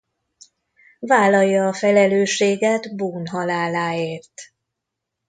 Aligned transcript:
Vállalja 0.99 1.67
a 1.67 1.73
felelősséget 1.73 2.95
Boone 2.95 3.29
haláláért. 3.29 4.33